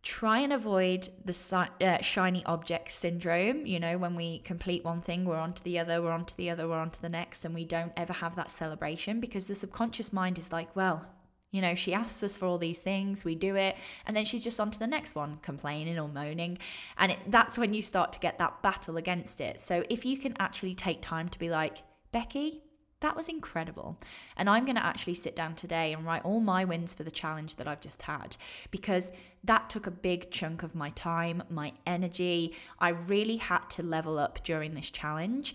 try 0.04 0.40
and 0.40 0.52
avoid 0.52 1.08
the 1.24 1.68
uh, 1.82 2.02
shiny 2.02 2.46
object 2.46 2.92
syndrome. 2.92 3.66
You 3.66 3.80
know, 3.80 3.98
when 3.98 4.16
we 4.16 4.40
complete 4.40 4.84
one 4.84 5.02
thing, 5.02 5.24
we're 5.24 5.38
on 5.38 5.54
to 5.54 5.64
the 5.64 5.80
other, 5.80 6.02
we're 6.02 6.12
on 6.12 6.26
to 6.26 6.38
the 6.38 6.50
other, 6.50 6.68
we're 6.68 6.78
on 6.78 6.92
to 6.92 7.02
the 7.02 7.10
next, 7.10 7.46
and 7.46 7.56
we 7.56 7.64
don't 7.64 7.94
ever 7.96 8.14
have 8.14 8.36
that 8.36 8.52
celebration 8.52 9.22
because 9.22 9.48
the 9.48 9.56
subconscious 9.56 10.12
mind 10.12 10.38
is 10.38 10.52
like, 10.52 10.76
well, 10.76 11.06
you 11.52 11.62
know, 11.62 11.76
she 11.76 11.94
asks 11.94 12.22
us 12.24 12.36
for 12.36 12.48
all 12.48 12.58
these 12.58 12.80
things, 12.80 13.24
we 13.24 13.36
do 13.36 13.56
it, 13.56 13.78
and 14.06 14.18
then 14.18 14.26
she's 14.26 14.44
just 14.44 14.60
on 14.60 14.72
to 14.72 14.80
the 14.80 14.88
next 14.88 15.16
one, 15.16 15.38
complaining 15.42 15.98
or 16.00 16.10
moaning. 16.10 16.58
And 16.98 17.14
it, 17.14 17.20
that's 17.28 17.58
when 17.58 17.74
you 17.74 17.82
start 17.82 18.12
to 18.14 18.20
get 18.20 18.40
that 18.40 18.62
battle 18.62 18.98
against 18.98 19.40
it. 19.40 19.60
So 19.60 19.84
if 19.90 20.04
you 20.04 20.18
can 20.18 20.36
actually 20.40 20.76
take 20.76 21.02
time 21.02 21.30
to 21.30 21.40
be 21.40 21.50
like, 21.50 21.78
Becky, 22.12 22.64
that 23.04 23.16
was 23.16 23.30
incredible. 23.30 23.98
And 24.36 24.50
I'm 24.50 24.66
going 24.66 24.76
to 24.76 24.86
actually 24.86 25.14
sit 25.14 25.36
down 25.36 25.56
today 25.56 25.94
and 25.94 26.06
write 26.06 26.26
all 26.26 26.40
my 26.40 26.66
wins 26.66 26.94
for 26.94 27.04
the 27.04 27.12
challenge 27.12 27.58
that 27.58 27.68
I've 27.68 27.82
just 27.82 28.02
had 28.02 28.36
because 28.72 29.12
that 29.44 29.70
took 29.70 29.86
a 29.86 29.92
big 29.92 30.32
chunk 30.32 30.64
of 30.64 30.74
my 30.74 30.90
time, 30.92 31.44
my 31.50 31.74
energy. 31.86 32.56
I 32.80 32.90
really 32.90 33.38
had 33.38 33.70
to 33.72 33.84
level 33.84 34.18
up 34.18 34.44
during 34.44 34.74
this 34.74 34.90
challenge. 34.90 35.54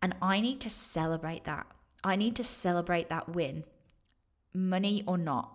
And 0.00 0.14
I 0.22 0.40
need 0.40 0.60
to 0.60 0.70
celebrate 0.70 1.44
that. 1.44 1.66
I 2.02 2.16
need 2.16 2.36
to 2.36 2.44
celebrate 2.44 3.10
that 3.10 3.28
win, 3.28 3.64
money 4.54 5.02
or 5.06 5.18
not. 5.18 5.52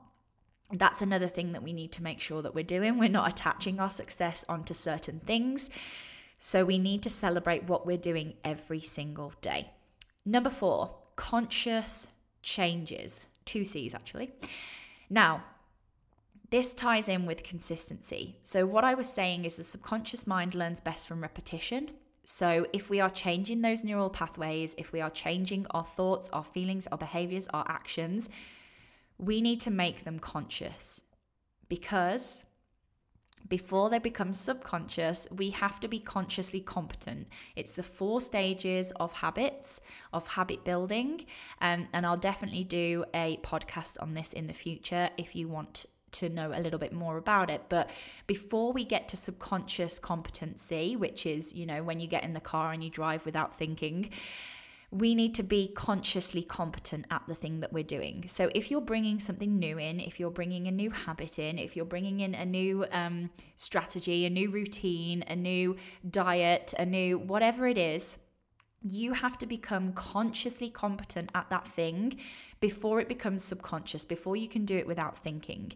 That's 0.72 1.02
another 1.02 1.28
thing 1.28 1.54
that 1.54 1.64
we 1.64 1.74
need 1.74 1.92
to 1.94 2.04
make 2.04 2.20
sure 2.20 2.42
that 2.42 2.54
we're 2.54 2.64
doing. 2.64 3.00
We're 3.00 3.10
not 3.10 3.32
attaching 3.32 3.80
our 3.80 3.90
success 3.90 4.44
onto 4.50 4.74
certain 4.74 5.22
things. 5.22 5.70
So 6.40 6.66
we 6.66 6.78
need 6.78 7.02
to 7.04 7.10
celebrate 7.10 7.64
what 7.64 7.86
we're 7.86 7.98
doing 7.98 8.34
every 8.44 8.82
single 8.82 9.34
day. 9.42 9.72
Number 10.26 10.50
four, 10.50 10.96
conscious 11.16 12.08
changes. 12.42 13.26
Two 13.46 13.66
C's 13.66 13.94
actually. 13.94 14.32
Now, 15.10 15.44
this 16.52 16.74
ties 16.74 17.10
in 17.10 17.26
with 17.26 17.44
consistency. 17.44 18.38
So, 18.42 18.66
what 18.66 18.84
I 18.84 18.94
was 18.94 19.12
saying 19.12 19.46
is 19.46 19.58
the 19.58 19.64
subconscious 19.64 20.26
mind 20.26 20.56
learns 20.56 20.80
best 20.80 21.08
from 21.08 21.22
repetition. 21.22 21.92
So, 22.24 22.66
if 22.72 22.90
we 22.90 23.02
are 23.02 23.10
changing 23.10 23.62
those 23.62 23.84
neural 23.84 24.10
pathways, 24.10 24.74
if 24.78 24.94
we 24.94 25.02
are 25.02 25.10
changing 25.10 25.68
our 25.72 25.84
thoughts, 25.84 26.30
our 26.32 26.46
feelings, 26.46 26.88
our 26.88 26.98
behaviors, 26.98 27.48
our 27.54 27.66
actions, 27.68 28.30
we 29.18 29.42
need 29.42 29.60
to 29.62 29.72
make 29.72 30.06
them 30.06 30.18
conscious 30.18 31.02
because 31.68 32.45
before 33.48 33.90
they 33.90 34.00
become 34.00 34.34
subconscious, 34.34 35.28
we 35.32 35.52
have 35.52 35.80
to 35.82 35.88
be 35.88 36.00
consciously 36.00 36.62
competent. 36.62 37.28
It's 37.56 37.74
the 37.74 37.84
four 37.84 38.22
stages 38.22 38.92
of 38.96 39.14
habits, 39.14 39.82
of 40.14 40.28
habit 40.28 40.64
building. 40.64 41.26
Um, 41.62 41.88
and 41.94 42.06
I'll 42.06 42.18
definitely 42.18 42.64
do 42.64 43.06
a 43.14 43.38
podcast 43.44 43.98
on 44.02 44.14
this 44.14 44.34
in 44.34 44.48
the 44.48 44.54
future 44.54 45.10
if 45.18 45.36
you 45.36 45.48
want 45.48 45.86
to 46.14 46.30
know 46.30 46.52
a 46.54 46.62
little 46.62 46.80
bit 46.80 46.94
more 46.94 47.18
about 47.18 47.50
it. 47.50 47.64
But 47.70 47.90
before 48.26 48.72
we 48.72 48.86
get 48.86 49.10
to 49.10 49.18
subconscious 49.18 50.00
competency, 50.00 50.96
which 50.96 51.26
is, 51.26 51.54
you 51.54 51.66
know, 51.66 51.84
when 51.84 52.00
you 52.00 52.08
get 52.08 52.24
in 52.24 52.34
the 52.34 52.40
car 52.40 52.72
and 52.72 52.84
you 52.84 52.90
drive 52.90 53.26
without 53.26 53.58
thinking, 53.58 54.10
we 54.92 55.16
need 55.16 55.36
to 55.36 55.44
be 55.44 55.68
consciously 55.68 56.42
competent 56.42 57.06
at 57.12 57.24
the 57.28 57.36
thing 57.36 57.60
that 57.60 57.74
we're 57.74 57.84
doing. 57.84 58.26
So, 58.28 58.50
if 58.54 58.70
you're 58.70 58.82
bringing 58.82 59.20
something 59.20 59.58
new 59.58 59.78
in, 59.78 60.00
if 60.00 60.20
you're 60.20 60.32
bringing 60.32 60.68
a 60.68 60.72
new 60.72 60.92
habit 60.92 61.40
in, 61.40 61.58
if 61.58 61.76
you're 61.76 61.86
bringing 61.86 62.20
in 62.20 62.36
a 62.36 62.46
new 62.46 62.86
um, 62.92 63.30
strategy, 63.56 64.26
a 64.26 64.30
new 64.30 64.50
routine, 64.50 65.24
a 65.28 65.36
new 65.36 65.76
diet, 66.10 66.74
a 66.78 66.86
new 66.86 67.18
whatever 67.18 67.68
it 67.68 67.78
is, 67.78 68.18
you 68.88 69.14
have 69.14 69.38
to 69.40 69.46
become 69.48 69.94
consciously 69.94 70.70
competent 70.70 71.32
at 71.34 71.50
that 71.50 71.68
thing 71.68 72.20
before 72.60 73.00
it 73.00 73.08
becomes 73.08 73.44
subconscious, 73.44 74.06
before 74.06 74.36
you 74.36 74.48
can 74.48 74.66
do 74.66 74.78
it 74.78 74.88
without 74.88 75.18
thinking. 75.18 75.74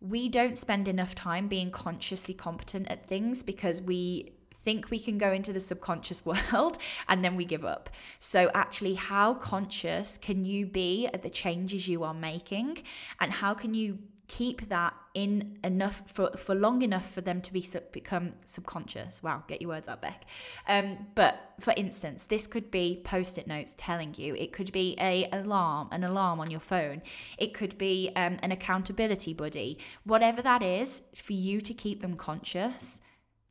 We 0.00 0.28
don't 0.28 0.56
spend 0.56 0.86
enough 0.86 1.16
time 1.16 1.48
being 1.48 1.72
consciously 1.72 2.34
competent 2.34 2.88
at 2.88 3.08
things 3.08 3.42
because 3.42 3.82
we 3.82 4.32
think 4.68 4.90
we 4.90 5.00
can 5.00 5.16
go 5.16 5.32
into 5.32 5.50
the 5.50 5.60
subconscious 5.60 6.26
world 6.30 6.76
and 7.08 7.24
then 7.24 7.36
we 7.36 7.44
give 7.46 7.64
up. 7.64 7.88
So, 8.18 8.50
actually, 8.52 8.96
how 8.96 9.32
conscious 9.32 10.18
can 10.18 10.44
you 10.44 10.66
be 10.66 11.06
at 11.06 11.22
the 11.22 11.30
changes 11.30 11.88
you 11.88 12.04
are 12.04 12.12
making? 12.12 12.82
And 13.18 13.32
how 13.32 13.54
can 13.54 13.72
you 13.72 13.98
keep 14.26 14.68
that 14.68 14.92
in 15.14 15.56
enough 15.64 16.02
for, 16.12 16.36
for 16.36 16.54
long 16.54 16.82
enough 16.82 17.10
for 17.10 17.22
them 17.22 17.40
to 17.40 17.50
be 17.50 17.66
become 17.92 18.34
subconscious? 18.44 19.22
Wow 19.22 19.42
get 19.48 19.62
your 19.62 19.70
words 19.70 19.88
out 19.88 20.02
beck. 20.02 20.26
Um, 20.66 21.06
but 21.14 21.54
for 21.60 21.72
instance 21.78 22.26
this 22.26 22.46
could 22.46 22.70
be 22.70 23.00
post-it 23.04 23.46
notes 23.46 23.74
telling 23.78 24.14
you. 24.18 24.34
It 24.34 24.52
could 24.52 24.70
be 24.70 24.96
a 25.00 25.30
alarm 25.32 25.88
an 25.92 26.04
alarm 26.04 26.40
on 26.40 26.50
your 26.50 26.60
phone. 26.60 27.00
It 27.38 27.54
could 27.54 27.78
be 27.78 28.10
um, 28.16 28.36
an 28.42 28.52
accountability 28.52 29.32
buddy. 29.32 29.78
Whatever 30.04 30.42
that 30.42 30.62
is 30.62 31.02
for 31.14 31.32
you 31.32 31.62
to 31.62 31.72
keep 31.72 32.02
them 32.02 32.14
conscious 32.14 33.00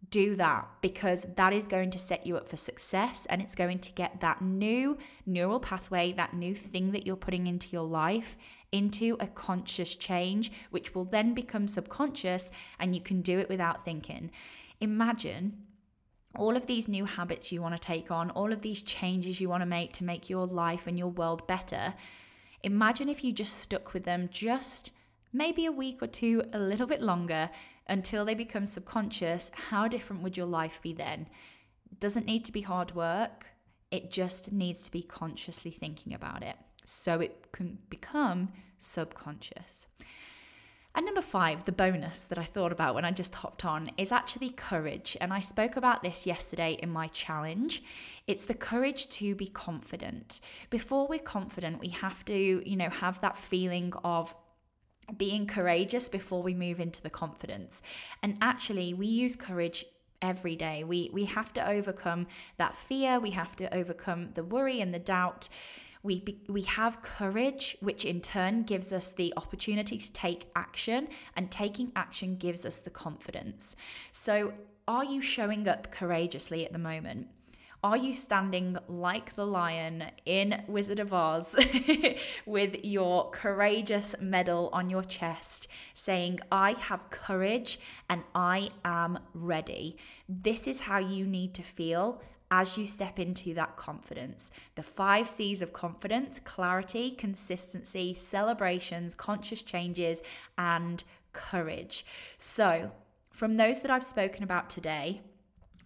do 0.10 0.36
that 0.36 0.68
because 0.82 1.26
that 1.36 1.54
is 1.54 1.68
going 1.68 1.92
to 1.92 2.00
set 2.00 2.26
you 2.26 2.38
up 2.38 2.48
for 2.48 2.58
success 2.58 3.26
and 3.30 3.42
it's 3.42 3.56
going 3.56 3.80
to 3.80 3.92
get 3.92 4.22
that 4.22 4.42
new 4.42 4.98
neural 5.26 5.60
pathway, 5.60 6.12
that 6.14 6.34
new 6.34 6.56
thing 6.56 6.92
that 6.92 7.06
you're 7.06 7.16
putting 7.16 7.48
into 7.48 7.70
your 7.70 7.88
life 7.88 8.38
into 8.72 9.16
a 9.20 9.28
conscious 9.28 9.96
change, 9.96 10.52
which 10.72 10.94
will 10.94 11.06
then 11.06 11.34
become 11.34 11.68
subconscious 11.68 12.52
and 12.80 12.94
you 12.94 13.02
can 13.02 13.22
do 13.22 13.40
it 13.40 13.50
without 13.50 13.86
thinking. 13.86 14.32
Imagine 14.82 15.58
all 16.36 16.56
of 16.56 16.68
these 16.68 16.88
new 16.88 17.06
habits 17.06 17.52
you 17.52 17.62
want 17.62 17.76
to 17.76 17.82
take 17.82 18.12
on, 18.12 18.30
all 18.32 18.52
of 18.52 18.62
these 18.62 18.82
changes 18.82 19.42
you 19.42 19.50
want 19.50 19.62
to 19.62 19.66
make 19.66 19.94
to 19.94 20.04
make 20.04 20.30
your 20.30 20.46
life 20.46 20.86
and 20.86 20.98
your 20.98 21.08
world 21.08 21.48
better. 21.48 21.94
Imagine 22.64 23.10
if 23.10 23.24
you 23.24 23.32
just 23.32 23.58
stuck 23.58 23.94
with 23.94 24.04
them 24.04 24.30
just 24.32 24.92
maybe 25.34 25.66
a 25.66 25.72
week 25.72 26.02
or 26.02 26.08
two, 26.08 26.44
a 26.54 26.60
little 26.60 26.88
bit 26.88 27.02
longer 27.02 27.50
until 27.90 28.26
they 28.26 28.36
become 28.36 28.66
subconscious, 28.66 29.52
how 29.54 29.88
different 29.88 30.24
would 30.24 30.38
your 30.38 30.46
life 30.46 30.82
be 30.82 30.94
then? 30.94 31.28
It 31.92 32.00
doesn't 32.00 32.26
need 32.26 32.46
to 32.46 32.52
be 32.52 32.62
hard 32.62 32.96
work, 32.96 33.46
it 33.92 34.12
just 34.12 34.52
needs 34.52 34.84
to 34.86 34.92
be 34.92 35.02
consciously 35.02 35.72
thinking 35.72 36.14
about 36.14 36.44
it 36.44 36.56
so 36.84 37.20
it 37.20 37.52
can 37.52 37.78
become 37.90 38.50
subconscious. 38.78 39.88
And 40.98 41.06
number 41.06 41.22
five, 41.22 41.66
the 41.66 41.72
bonus 41.72 42.22
that 42.22 42.40
I 42.40 42.44
thought 42.44 42.72
about 42.72 42.96
when 42.96 43.06
I 43.06 43.12
just 43.12 43.36
hopped 43.36 43.66
on 43.66 43.92
is 43.98 44.12
actually 44.12 44.50
courage. 44.50 45.16
And 45.22 45.32
I 45.32 45.40
spoke 45.40 45.76
about 45.76 46.02
this 46.02 46.26
yesterday 46.26 46.76
in 46.82 46.90
my 46.90 47.06
challenge. 47.10 47.84
It's 48.26 48.46
the 48.46 48.56
courage 48.56 49.08
to 49.10 49.36
be 49.36 49.46
confident. 49.46 50.40
Before 50.72 51.08
we're 51.08 51.20
confident, 51.20 51.80
we 51.80 51.90
have 51.90 52.26
to, 52.26 52.68
you 52.68 52.76
know, 52.76 52.90
have 52.90 53.22
that 53.22 53.38
feeling 53.38 53.94
of 54.04 54.34
being 55.18 55.48
courageous 55.48 56.10
before 56.10 56.44
we 56.44 56.54
move 56.54 56.80
into 56.80 57.02
the 57.02 57.10
confidence. 57.10 57.82
And 58.24 58.38
actually, 58.42 58.94
we 58.94 59.08
use 59.08 59.36
courage 59.36 59.86
every 60.22 60.56
day. 60.56 60.84
We 60.84 61.10
we 61.14 61.26
have 61.26 61.54
to 61.54 61.68
overcome 61.68 62.28
that 62.58 62.76
fear, 62.76 63.20
we 63.20 63.32
have 63.32 63.56
to 63.58 63.74
overcome 63.74 64.30
the 64.34 64.44
worry 64.44 64.82
and 64.82 64.94
the 64.94 65.00
doubt. 65.00 65.50
We, 66.04 66.22
be, 66.22 66.40
we 66.48 66.62
have 66.62 67.02
courage, 67.02 67.76
which 67.82 68.06
in 68.06 68.22
turn 68.22 68.64
gives 68.64 68.94
us 68.94 69.12
the 69.12 69.34
opportunity 69.36 69.98
to 69.98 70.12
take 70.14 70.48
action, 70.56 71.10
and 71.36 71.52
taking 71.52 71.92
action 71.96 72.38
gives 72.38 72.66
us 72.66 72.80
the 72.80 72.92
confidence. 72.92 73.76
So, 74.12 74.54
are 74.88 75.04
you 75.04 75.22
showing 75.22 75.68
up 75.68 75.92
courageously 75.92 76.66
at 76.66 76.72
the 76.72 76.80
moment? 76.80 77.28
Are 77.84 77.96
you 77.96 78.12
standing 78.12 78.76
like 78.88 79.36
the 79.36 79.46
lion 79.46 80.06
in 80.26 80.64
Wizard 80.68 81.00
of 81.00 81.14
Oz 81.14 81.56
with 82.48 82.84
your 82.84 83.30
courageous 83.30 84.16
medal 84.20 84.72
on 84.74 84.90
your 84.90 85.04
chest, 85.04 85.68
saying, 85.94 86.40
I 86.52 86.72
have 86.72 87.12
courage 87.12 87.80
and 88.10 88.24
I 88.34 88.72
am 88.84 89.20
ready? 89.36 89.98
This 90.28 90.68
is 90.68 90.82
how 90.82 90.98
you 90.98 91.28
need 91.28 91.54
to 91.54 91.62
feel 91.62 92.20
as 92.50 92.80
you 92.80 92.88
step 92.88 93.20
into 93.20 93.54
that 93.54 93.76
confidence. 93.76 94.50
The 94.74 94.82
five 94.84 95.30
C's 95.30 95.62
of 95.62 95.72
confidence 95.72 96.40
clarity, 96.40 97.12
consistency, 97.12 98.16
celebrations, 98.16 99.14
conscious 99.14 99.62
changes, 99.62 100.24
and 100.58 101.04
courage. 101.32 102.08
So, 102.40 102.92
from 103.30 103.58
those 103.58 103.82
that 103.82 103.92
I've 103.92 104.04
spoken 104.04 104.44
about 104.44 104.68
today, 104.68 105.22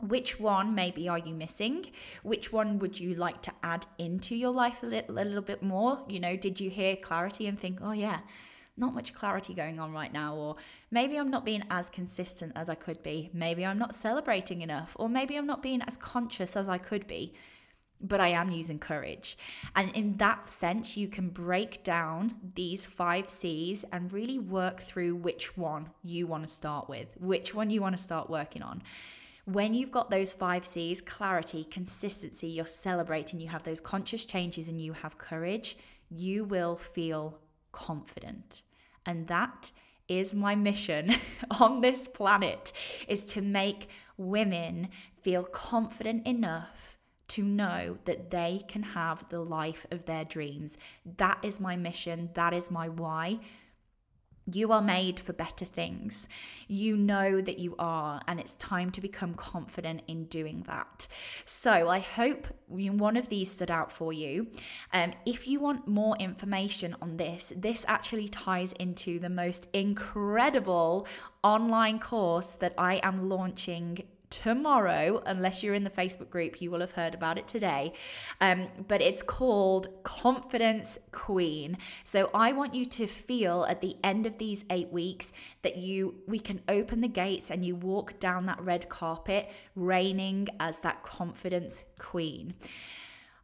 which 0.08 0.40
one 0.40 0.74
maybe 0.76 1.08
are 1.08 1.18
you 1.18 1.34
missing 1.34 1.86
which 2.24 2.52
one 2.52 2.80
would 2.80 3.00
you 3.00 3.16
like 3.16 3.42
to 3.42 3.52
add 3.64 3.86
into 3.98 4.36
your 4.36 4.52
life 4.52 4.84
a 4.84 4.86
little, 4.86 5.18
a 5.18 5.24
little 5.24 5.42
bit 5.42 5.62
more 5.62 6.04
you 6.08 6.20
know 6.20 6.36
did 6.36 6.60
you 6.60 6.70
hear 6.70 6.96
clarity 6.96 7.48
and 7.48 7.60
think 7.60 7.80
oh 7.82 7.92
yeah 7.92 8.20
not 8.78 8.94
much 8.94 9.14
clarity 9.14 9.54
going 9.54 9.80
on 9.80 9.92
right 9.92 10.14
now 10.14 10.36
or 10.36 10.56
maybe 10.90 11.18
i'm 11.18 11.30
not 11.30 11.46
being 11.46 11.64
as 11.70 11.90
consistent 11.90 12.52
as 12.56 12.70
i 12.70 12.76
could 12.76 13.02
be 13.04 13.30
maybe 13.34 13.66
i'm 13.66 13.78
not 13.78 13.96
celebrating 13.96 14.62
enough 14.62 14.96
or 14.98 15.10
maybe 15.10 15.36
i'm 15.36 15.48
not 15.48 15.62
being 15.62 15.82
as 15.84 15.98
conscious 15.98 16.56
as 16.56 16.70
i 16.70 16.78
could 16.78 17.06
be 17.08 17.34
but 18.04 18.20
I 18.20 18.30
am 18.30 18.50
using 18.50 18.80
courage. 18.80 19.38
And 19.76 19.92
in 19.96 20.18
that 20.18 20.50
sense, 20.50 20.98
you 20.98 21.08
can 21.08 21.30
break 21.30 21.84
down 21.84 22.36
these 22.56 22.86
five 22.86 23.30
C's 23.30 23.86
and 23.92 24.12
really 24.12 24.40
work 24.40 24.82
through 24.82 25.16
which 25.16 25.58
one 25.58 25.90
you 26.02 26.28
want 26.28 26.44
to 26.44 26.52
start 26.52 26.90
with, 26.90 27.08
which 27.20 27.54
one 27.54 27.70
you 27.70 27.82
want 27.82 27.96
to 27.96 28.02
start 28.02 28.30
working 28.30 28.62
on. 28.62 28.82
When 29.46 29.74
you've 29.74 29.92
got 29.92 30.10
those 30.10 30.34
five 30.34 30.66
C's 30.66 31.02
clarity, 31.02 31.64
consistency, 31.64 32.48
you're 32.48 32.66
celebrating, 32.66 33.40
you 33.40 33.48
have 33.50 33.64
those 33.64 33.82
conscious 33.82 34.24
changes, 34.24 34.68
and 34.68 34.80
you 34.80 34.94
have 34.94 35.18
courage, 35.18 35.78
you 36.10 36.44
will 36.44 36.76
feel 36.76 37.40
confident. 37.72 38.62
And 39.06 39.28
that 39.28 39.72
is 40.08 40.34
my 40.36 40.56
mission 40.56 41.16
on 41.60 41.82
this 41.82 42.08
planet 42.08 42.74
is 43.08 43.26
to 43.34 43.42
make 43.42 43.90
women 44.18 44.90
feel 45.22 45.44
confident 45.44 46.28
enough 46.28 46.98
to 47.30 47.44
know 47.44 47.98
that 48.04 48.30
they 48.30 48.62
can 48.68 48.84
have 48.84 49.28
the 49.30 49.40
life 49.40 49.86
of 49.90 50.06
their 50.06 50.26
dreams. 50.26 50.78
That 51.18 51.40
is 51.44 51.62
my 51.62 51.78
mission. 51.78 52.30
That 52.34 52.54
is 52.54 52.70
my 52.70 52.90
why. 52.90 53.40
You 54.46 54.72
are 54.72 54.82
made 54.82 55.20
for 55.20 55.34
better 55.34 55.66
things. 55.66 56.28
You 56.68 56.98
know 56.98 57.42
that 57.42 57.60
you 57.60 57.76
are, 57.78 58.22
and 58.28 58.40
it's 58.40 58.56
time 58.56 58.90
to 58.92 59.02
become 59.02 59.34
confident 59.36 60.02
in 60.08 60.26
doing 60.26 60.64
that. 60.68 61.08
So, 61.46 61.90
I 61.90 62.00
hope 62.00 62.48
one 62.68 63.18
of 63.18 63.30
these 63.30 63.52
stood 63.52 63.70
out 63.70 63.92
for 63.92 64.14
you. 64.14 64.48
Um, 64.94 65.14
if 65.26 65.48
you 65.48 65.60
want 65.60 65.88
more 65.88 66.18
information 66.18 66.96
on 67.02 67.18
this, 67.18 67.54
this 67.56 67.86
actually 67.88 68.30
ties 68.30 68.74
into 68.74 69.20
the 69.20 69.30
most 69.30 69.68
incredible 69.74 71.08
online 71.44 72.00
course 72.00 72.54
that 72.54 72.74
I 72.78 73.00
am 73.04 73.30
launching 73.30 74.04
tomorrow, 74.32 75.22
unless 75.26 75.62
you're 75.62 75.76
in 75.76 75.84
the 75.84 75.92
Facebook 75.92 76.32
group, 76.32 76.62
you 76.62 76.72
will 76.72 76.80
have 76.80 76.94
heard 76.94 77.14
about 77.14 77.38
it 77.38 77.48
today. 77.48 77.94
Um, 78.40 78.68
but 78.88 79.02
it's 79.02 79.22
called 79.22 79.90
Confidence 80.04 80.98
Queen. 81.12 81.78
So 82.04 82.32
I 82.34 82.54
want 82.54 82.74
you 82.74 82.86
to 82.86 83.06
feel 83.06 83.66
at 83.70 83.82
the 83.82 83.98
end 84.04 84.26
of 84.26 84.40
these 84.40 84.66
eight 84.72 84.92
weeks 84.92 85.34
that 85.62 85.78
you 85.78 86.16
we 86.28 86.40
can 86.40 86.62
open 86.68 87.02
the 87.02 87.08
gates 87.08 87.52
and 87.52 87.64
you 87.64 87.76
walk 87.76 88.20
down 88.20 88.48
that 88.48 88.60
red 88.62 88.90
carpet, 88.90 89.52
reigning 89.76 90.48
as 90.60 90.80
that 90.80 91.04
confidence 91.04 91.84
queen. 92.00 92.56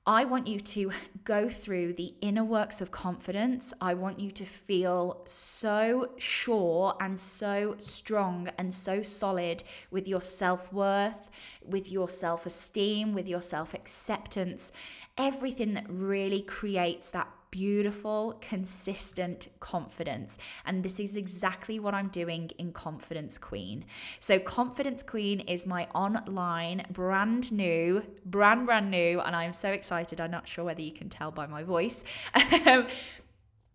I 0.09 0.23
want 0.23 0.47
you 0.47 0.61
to 0.61 0.93
go 1.25 1.49
through 1.49 1.91
the 1.91 2.13
inner 2.21 2.45
works 2.45 2.79
of 2.79 2.91
confidence. 2.91 3.73
I 3.81 3.93
want 3.93 4.21
you 4.21 4.31
to 4.31 4.45
feel 4.45 5.21
so 5.25 6.11
sure 6.17 6.95
and 7.01 7.19
so 7.19 7.75
strong 7.77 8.47
and 8.57 8.73
so 8.73 9.01
solid 9.01 9.65
with 9.91 10.07
your 10.07 10.21
self 10.21 10.71
worth, 10.71 11.29
with 11.61 11.91
your 11.91 12.07
self 12.07 12.45
esteem, 12.45 13.13
with 13.13 13.27
your 13.27 13.41
self 13.41 13.73
acceptance, 13.73 14.71
everything 15.17 15.73
that 15.73 15.85
really 15.89 16.41
creates 16.41 17.09
that 17.09 17.27
beautiful, 17.57 18.37
consistent 18.39 19.47
confidence. 19.59 20.37
And 20.63 20.83
this 20.83 20.99
is 20.99 21.15
exactly 21.15 21.79
what 21.79 21.95
I'm 21.95 22.09
doing 22.09 22.51
in 22.59 22.71
Confidence 22.71 23.39
Queen. 23.39 23.83
So, 24.19 24.37
Confidence 24.37 25.01
Queen 25.01 25.39
is 25.39 25.65
my 25.65 25.87
online, 25.95 26.85
brand 26.91 27.51
new, 27.51 28.03
brand, 28.23 28.67
brand 28.67 28.91
new, 28.91 29.21
and 29.21 29.35
I'm 29.35 29.53
so 29.53 29.69
excited. 29.69 30.21
I'm 30.21 30.29
not 30.29 30.47
sure 30.47 30.65
whether 30.65 30.83
you 30.83 30.91
can 30.91 31.09
tell 31.09 31.31
by 31.31 31.47
my 31.47 31.63
voice. 31.63 32.03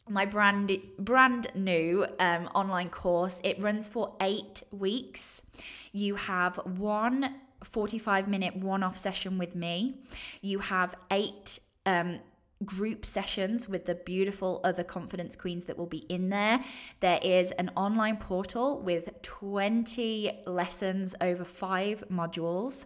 my 0.08 0.26
brand 0.26 0.70
brand 0.98 1.48
new 1.54 2.06
um, 2.18 2.48
online 2.56 2.90
course 2.90 3.40
it 3.44 3.56
runs 3.62 3.86
for 3.86 4.16
eight 4.20 4.60
weeks 4.72 5.42
you 5.92 6.16
have 6.16 6.56
one 6.56 7.36
45 7.62 8.26
minute 8.26 8.56
one-off 8.56 8.96
session 8.96 9.38
with 9.38 9.54
me 9.54 9.94
you 10.40 10.58
have 10.58 10.96
eight 11.12 11.60
um, 11.86 12.18
group 12.64 13.04
sessions 13.04 13.68
with 13.68 13.84
the 13.84 13.94
beautiful 13.94 14.60
other 14.64 14.84
confidence 14.84 15.36
queens 15.36 15.64
that 15.66 15.76
will 15.76 15.86
be 15.86 16.04
in 16.08 16.28
there. 16.28 16.64
There 17.00 17.20
is 17.22 17.50
an 17.52 17.70
online 17.76 18.16
portal 18.16 18.80
with 18.80 19.10
20 19.22 20.42
lessons 20.46 21.14
over 21.20 21.44
five 21.44 22.04
modules. 22.10 22.84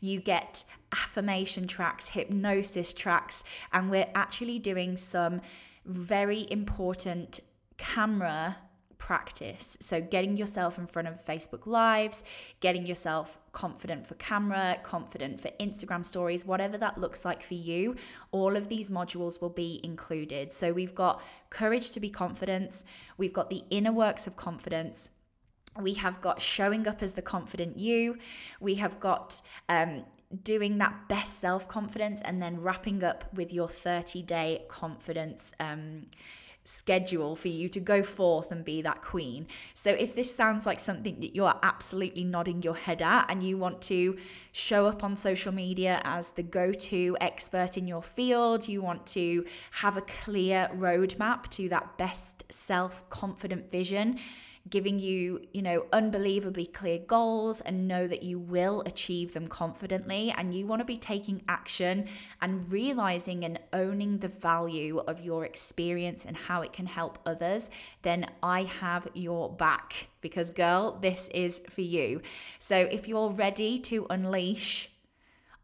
You 0.00 0.20
get 0.20 0.64
affirmation 0.92 1.66
tracks, 1.66 2.08
hypnosis 2.08 2.92
tracks, 2.92 3.44
and 3.72 3.90
we're 3.90 4.10
actually 4.14 4.58
doing 4.58 4.96
some 4.96 5.40
very 5.84 6.46
important 6.50 7.40
camera 7.76 8.56
practice. 9.04 9.76
So, 9.80 10.00
getting 10.00 10.38
yourself 10.38 10.78
in 10.78 10.86
front 10.86 11.08
of 11.08 11.22
Facebook 11.26 11.66
Lives, 11.66 12.24
getting 12.60 12.86
yourself 12.86 13.38
confident 13.52 14.06
for 14.06 14.14
camera, 14.14 14.78
confident 14.82 15.42
for 15.42 15.50
Instagram 15.60 16.06
stories, 16.06 16.46
whatever 16.46 16.78
that 16.78 16.96
looks 16.96 17.22
like 17.22 17.42
for 17.42 17.52
you, 17.52 17.96
all 18.32 18.56
of 18.56 18.70
these 18.70 18.88
modules 18.88 19.42
will 19.42 19.50
be 19.50 19.78
included. 19.84 20.54
So, 20.54 20.72
we've 20.72 20.94
got 20.94 21.22
courage 21.50 21.90
to 21.90 22.00
be 22.00 22.08
confident, 22.08 22.82
we've 23.18 23.34
got 23.34 23.50
the 23.50 23.62
inner 23.68 23.92
works 23.92 24.26
of 24.26 24.36
confidence. 24.36 25.10
We 25.78 25.92
have 25.94 26.22
got 26.22 26.40
showing 26.40 26.88
up 26.88 27.02
as 27.02 27.12
the 27.12 27.22
confident 27.22 27.78
you. 27.78 28.16
We 28.58 28.76
have 28.76 29.00
got 29.00 29.42
um, 29.68 30.04
doing 30.42 30.78
that 30.78 31.08
best 31.10 31.40
self 31.40 31.68
confidence 31.68 32.22
and 32.24 32.40
then 32.40 32.58
wrapping 32.58 33.04
up 33.04 33.24
with 33.34 33.52
your 33.52 33.68
30 33.68 34.22
day 34.22 34.62
confidence 34.68 35.52
um, 35.60 36.06
schedule 36.64 37.36
for 37.36 37.48
you 37.48 37.68
to 37.68 37.78
go 37.78 38.02
forth 38.02 38.50
and 38.50 38.64
be 38.64 38.80
that 38.82 39.02
queen. 39.02 39.46
So 39.74 39.90
if 39.90 40.14
this 40.14 40.34
sounds 40.34 40.64
like 40.64 40.80
something 40.80 41.20
that 41.20 41.34
you 41.34 41.44
are 41.44 41.58
absolutely 41.62 42.24
nodding 42.24 42.62
your 42.62 42.74
head 42.74 43.02
at 43.02 43.30
and 43.30 43.42
you 43.42 43.58
want 43.58 43.82
to 43.82 44.16
show 44.52 44.86
up 44.86 45.04
on 45.04 45.14
social 45.14 45.52
media 45.52 46.00
as 46.04 46.30
the 46.30 46.42
go-to 46.42 47.16
expert 47.20 47.76
in 47.76 47.86
your 47.86 48.02
field, 48.02 48.66
you 48.66 48.80
want 48.80 49.06
to 49.08 49.44
have 49.72 49.96
a 49.96 50.02
clear 50.02 50.70
roadmap 50.74 51.48
to 51.50 51.68
that 51.68 51.98
best 51.98 52.44
self-confident 52.50 53.70
vision, 53.70 54.18
giving 54.70 54.98
you, 54.98 55.42
you 55.52 55.60
know, 55.60 55.84
unbelievably 55.92 56.66
clear 56.66 56.98
goals 56.98 57.60
and 57.60 57.86
know 57.86 58.06
that 58.06 58.22
you 58.22 58.38
will 58.38 58.82
achieve 58.86 59.34
them 59.34 59.46
confidently. 59.46 60.32
And 60.36 60.54
you 60.54 60.66
want 60.66 60.80
to 60.80 60.86
be 60.86 60.96
taking 60.96 61.42
action 61.48 62.06
and 62.40 62.70
realizing 62.70 63.44
and 63.44 63.60
owning 63.72 64.18
the 64.18 64.28
value 64.28 64.98
of 65.00 65.20
your 65.20 65.44
experience 65.44 66.24
and 66.24 66.36
how 66.36 66.62
it 66.62 66.72
can 66.72 66.86
help 66.86 67.18
others, 67.26 67.70
then 68.02 68.26
I 68.42 68.62
have 68.62 69.06
your 69.12 69.52
back 69.52 70.08
because, 70.22 70.50
girl, 70.50 70.98
this 71.00 71.28
is 71.34 71.60
for 71.68 71.82
you. 71.82 72.22
So 72.58 72.76
if 72.76 73.06
you're 73.06 73.30
ready 73.30 73.78
to 73.80 74.06
unleash, 74.08 74.90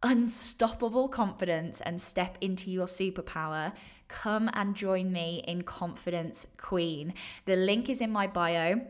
unstoppable 0.02 1.08
confidence 1.08 1.80
and 1.80 2.00
step 2.00 2.36
into 2.40 2.70
your 2.70 2.86
superpower, 2.86 3.72
come 4.10 4.50
and 4.54 4.74
join 4.74 5.12
me 5.12 5.42
in 5.46 5.62
Confidence 5.62 6.46
Queen. 6.56 7.14
The 7.46 7.56
link 7.56 7.88
is 7.88 8.00
in 8.00 8.10
my 8.10 8.26
bio. 8.26 8.82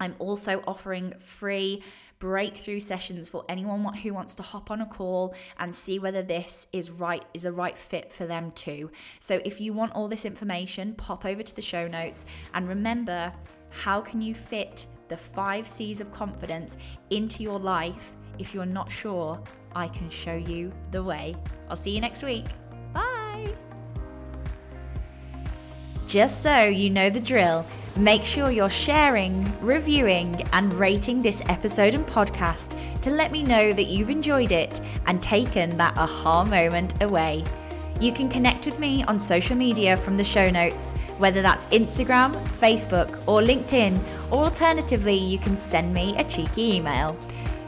I'm 0.00 0.14
also 0.18 0.62
offering 0.66 1.14
free 1.20 1.82
breakthrough 2.18 2.80
sessions 2.80 3.28
for 3.28 3.44
anyone 3.48 3.92
who 3.92 4.14
wants 4.14 4.34
to 4.36 4.42
hop 4.42 4.70
on 4.70 4.80
a 4.80 4.86
call 4.86 5.34
and 5.58 5.74
see 5.74 5.98
whether 5.98 6.22
this 6.22 6.66
is 6.72 6.90
right 6.90 7.24
is 7.34 7.44
a 7.44 7.52
right 7.52 7.76
fit 7.76 8.12
for 8.12 8.26
them 8.26 8.50
too. 8.52 8.90
So 9.20 9.40
if 9.44 9.60
you 9.60 9.74
want 9.74 9.92
all 9.92 10.08
this 10.08 10.24
information, 10.24 10.94
pop 10.94 11.26
over 11.26 11.42
to 11.42 11.54
the 11.54 11.62
show 11.62 11.86
notes 11.86 12.24
and 12.54 12.66
remember 12.66 13.32
how 13.68 14.00
can 14.00 14.22
you 14.22 14.34
fit 14.34 14.86
the 15.08 15.16
5 15.16 15.66
C's 15.66 16.00
of 16.00 16.10
confidence 16.10 16.78
into 17.10 17.42
your 17.42 17.58
life 17.58 18.12
if 18.38 18.54
you're 18.54 18.66
not 18.66 18.90
sure, 18.90 19.40
I 19.74 19.88
can 19.88 20.10
show 20.10 20.34
you 20.34 20.72
the 20.90 21.02
way. 21.02 21.36
I'll 21.68 21.76
see 21.76 21.94
you 21.94 22.00
next 22.00 22.22
week. 22.22 22.46
Just 26.06 26.40
so 26.40 26.62
you 26.62 26.88
know 26.88 27.10
the 27.10 27.18
drill, 27.18 27.66
make 27.96 28.22
sure 28.22 28.52
you're 28.52 28.70
sharing, 28.70 29.44
reviewing, 29.60 30.40
and 30.52 30.72
rating 30.74 31.20
this 31.20 31.42
episode 31.46 31.96
and 31.96 32.06
podcast 32.06 32.78
to 33.00 33.10
let 33.10 33.32
me 33.32 33.42
know 33.42 33.72
that 33.72 33.86
you've 33.86 34.10
enjoyed 34.10 34.52
it 34.52 34.80
and 35.06 35.20
taken 35.20 35.76
that 35.76 35.98
aha 35.98 36.44
moment 36.44 37.02
away. 37.02 37.44
You 38.00 38.12
can 38.12 38.28
connect 38.28 38.66
with 38.66 38.78
me 38.78 39.02
on 39.04 39.18
social 39.18 39.56
media 39.56 39.96
from 39.96 40.16
the 40.16 40.22
show 40.22 40.48
notes, 40.48 40.94
whether 41.18 41.42
that's 41.42 41.66
Instagram, 41.66 42.40
Facebook, 42.60 43.08
or 43.26 43.40
LinkedIn, 43.40 43.98
or 44.30 44.44
alternatively, 44.44 45.16
you 45.16 45.38
can 45.38 45.56
send 45.56 45.92
me 45.92 46.16
a 46.18 46.24
cheeky 46.24 46.76
email. 46.76 47.16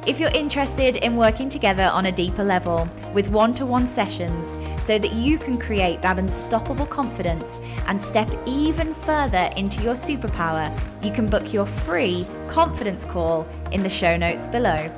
If 0.08 0.18
you're 0.18 0.30
interested 0.30 0.96
in 0.96 1.16
working 1.16 1.50
together 1.50 1.82
on 1.82 2.06
a 2.06 2.12
deeper 2.12 2.42
level 2.42 2.88
with 3.12 3.28
one 3.28 3.52
to 3.52 3.66
one 3.66 3.86
sessions 3.86 4.56
so 4.82 4.98
that 4.98 5.12
you 5.12 5.36
can 5.36 5.58
create 5.58 6.00
that 6.00 6.18
unstoppable 6.18 6.86
confidence 6.86 7.60
and 7.88 8.02
step 8.02 8.30
even 8.46 8.94
further 8.94 9.50
into 9.54 9.82
your 9.82 9.92
superpower, 9.92 10.74
you 11.04 11.12
can 11.12 11.26
book 11.26 11.52
your 11.52 11.66
free 11.66 12.26
confidence 12.48 13.04
call 13.04 13.46
in 13.70 13.82
the 13.82 13.90
show 13.90 14.16
notes 14.16 14.48
below. 14.48 14.90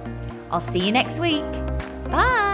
I'll 0.53 0.61
see 0.61 0.79
you 0.79 0.93
next 0.93 1.19
week. 1.19 1.43
Bye. 2.05 2.50